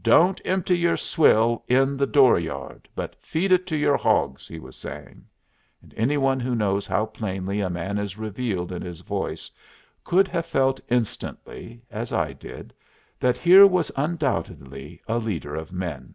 "Don't 0.00 0.40
empty 0.46 0.78
your 0.78 0.96
swill 0.96 1.62
in 1.68 1.98
the 1.98 2.06
door 2.06 2.38
yard, 2.38 2.88
but 2.94 3.14
feed 3.20 3.52
it 3.52 3.66
to 3.66 3.76
your 3.76 3.98
hogs," 3.98 4.48
he 4.48 4.58
was 4.58 4.76
saying; 4.76 5.26
and 5.82 5.92
any 5.94 6.16
one 6.16 6.40
who 6.40 6.54
knows 6.54 6.86
how 6.86 7.04
plainly 7.04 7.60
a 7.60 7.68
man 7.68 7.98
is 7.98 8.16
revealed 8.16 8.72
in 8.72 8.80
his 8.80 9.00
voice 9.02 9.50
could 10.04 10.26
have 10.26 10.46
felt 10.46 10.80
instantly, 10.88 11.82
as 11.90 12.14
I 12.14 12.32
did, 12.32 12.72
that 13.20 13.36
here 13.36 13.66
was 13.66 13.92
undoubtedly 13.94 15.02
a 15.06 15.18
leader 15.18 15.54
of 15.54 15.70
men. 15.70 16.14